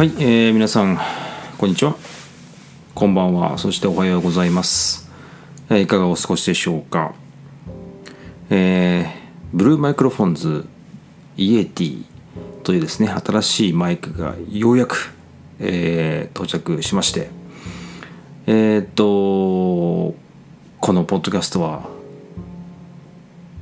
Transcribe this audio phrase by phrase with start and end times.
[0.00, 0.98] はい、えー皆さん
[1.58, 1.94] こんにちは。
[2.94, 3.58] こんばんは。
[3.58, 5.10] そしておはようございます、
[5.68, 7.12] えーいかがお過ごしでしょうか。
[8.48, 9.10] えー
[9.52, 10.66] ブルーマイクロフォンズ
[11.36, 12.04] イエティ
[12.62, 15.12] というですね新しいマイクがようやく、
[15.58, 17.28] えー到着しまして。
[18.46, 19.04] えーっと
[20.80, 21.86] このポッドキャストは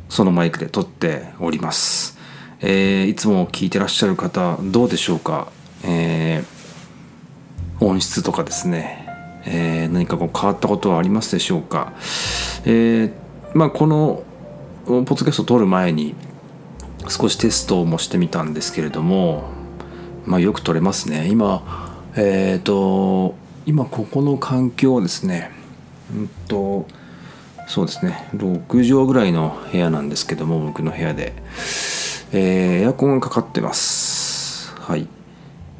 [0.08, 2.16] そのマイクで撮っております、
[2.60, 5.50] えーいつも聞いてらっしゃる方どうでしょうか、
[5.88, 6.58] えー
[7.80, 9.06] 音質とかですね、
[9.46, 11.92] えー何かこう変わったことはありますでしょうか、
[12.64, 13.12] えー
[13.54, 14.24] まあこの
[14.84, 16.14] ポッドキャストを撮る前に
[17.08, 19.44] 少しテストもしてみたんですけれども
[20.26, 21.28] まあよく撮れますね。
[21.28, 25.50] 今えっ、と今ここの環境はですね
[26.12, 26.86] うんと
[27.68, 31.32] そうですね6畳ぐらいの部屋なんですけども僕の部屋で、
[32.32, 34.74] えーエアコンがかかってます。
[34.80, 35.06] はい。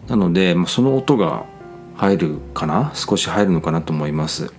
[0.08, 1.44] なので、まあ、その音が
[1.96, 2.92] 入るかな？
[2.94, 4.52] 少し入るのかなと思います。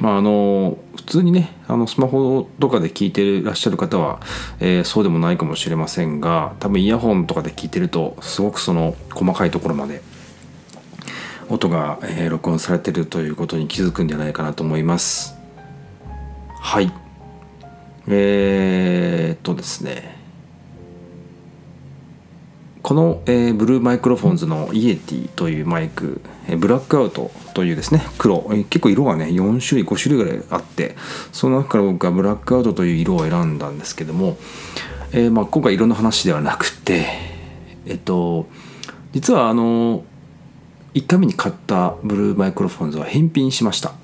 [0.00, 4.20] まああの普通にねあのスマホとかで聞いてらっしゃる方は、
[4.58, 10.02] えーそうでもないかもしれませんが多分イヤホンとかで聞いてるとすごくその細かいところまで
[11.48, 15.36] 音が、えー録音されてるということに気づくんじゃないかなと思います。
[16.60, 16.92] はい。
[18.08, 20.23] えー、っとですね。
[22.84, 30.94] この、えーブルーマイクロフォンズのイエティというマイク、えブラックアウトというですね黒、え結構色がね4種類5種類ぐらいあって
[31.32, 34.36] その中から僕はブラックアウトという色を選んだんですけども、
[35.12, 37.06] えーまあ、今回色の話ではなくて
[37.86, 38.48] えっと
[39.12, 40.04] 実はあの
[40.92, 43.94] 1回目に買ったブルーマイクロフォンズは返品しました。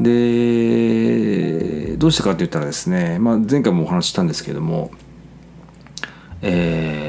[0.00, 4.90] でどうしたかって言ったらですね、まあ、前回もお話ししたんですけども
[6.40, 7.01] えー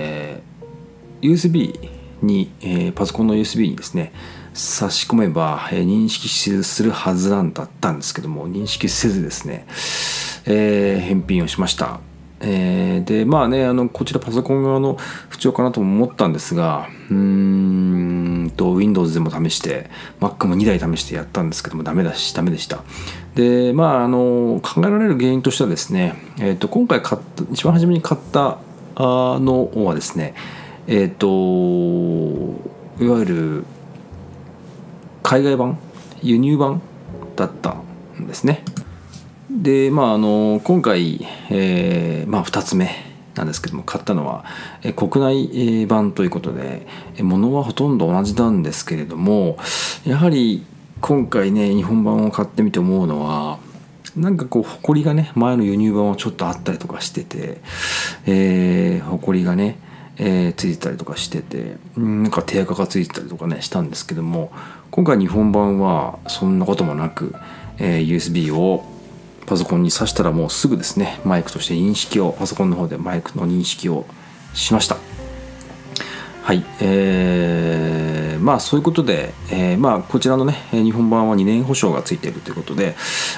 [1.24, 1.90] USB
[2.22, 4.14] に、えパソコンの USB にですね
[4.54, 9.66] 差し込めば、え認識するはずなんだったんですけども認識せずですね、
[10.46, 12.00] えー返品をしました、
[12.40, 14.98] えーでまあねあのこちらパソコン側の
[15.30, 19.90] 不調かなとも思ったんですがうーんと Windows でも試して
[20.20, 22.84] Mac も2台試してやったんですけどもダメだしダメでした。
[23.36, 28.60] でまああの考えられる原因としてはですね、えー、と今回買った一番初めに買った
[28.96, 30.36] あのはですね
[30.88, 31.28] えっ、と
[33.00, 33.66] いわゆる
[35.24, 35.80] 海外版
[36.22, 36.82] 輸入版
[37.36, 37.78] だった
[38.20, 38.64] んですね。
[39.50, 42.90] でまああの今回、えーまあ、2つ目
[43.36, 44.46] なんですけども買ったのは、
[44.82, 49.58] えー国内版ということでえー物はほとんど同じなんですけれども
[50.06, 50.66] やはり
[51.02, 53.60] 今回ね日本版を買ってみて思うのは
[54.16, 57.62] なんかこう埃がね前の輸入版はちょっとあったりとかしてて
[58.26, 59.78] えー、埃がね、
[60.18, 64.52] えーついてたりとかしててなんか手垢がついてたりとかねしたんですけども
[64.92, 67.34] 今回日本版はそんなこともなく、
[67.80, 68.86] えー USB を
[69.46, 74.06] パソコンに挿したらもうすぐですねマイクとして認識をパソコンの方でマイクの認識を
[74.54, 74.98] しました。
[76.44, 82.96] はいえーまあそういうことで、えーまあこちらのね日本版は2年保証がついているということで、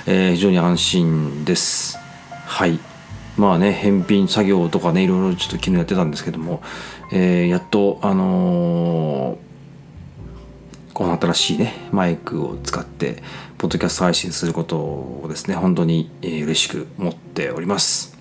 [0.08, 1.98] えー非常に安心です。
[2.46, 2.80] はい。
[3.38, 6.62] まあね返品作業とかねいろいろちょっと昨日やってたんですけども、
[7.12, 9.46] えーやっとあのー
[10.94, 13.22] この新しいねマイクを使って
[13.58, 18.18] ポッドキャスト配信することをですね本当に、嬉しく思っております。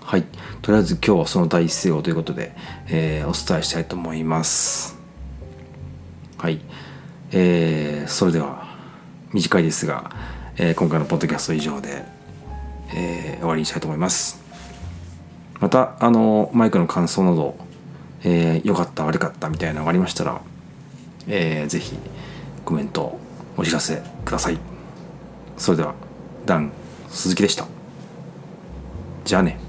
[0.00, 0.24] はい。
[0.62, 2.54] とりあえず今日はその第一声をということで、
[2.88, 4.96] えーお伝えしたいと思います。
[6.38, 6.60] はい。
[7.32, 8.68] えーそれでは
[9.32, 10.12] 短いですが、
[10.58, 12.04] えー今回のポッドキャスト以上で、
[12.94, 14.40] えー終わりにしたいと思います。
[15.60, 17.56] またあのマイクの感想など
[18.22, 20.40] 良、えー良かった悪かったみたいなのがありましたら
[21.26, 21.96] えーぜひ
[22.64, 23.18] コメント
[23.56, 24.58] お知らせください。
[25.56, 25.94] それでは
[26.44, 26.70] ダン
[27.08, 27.66] 鈴木でした。
[29.24, 29.65] じゃあね。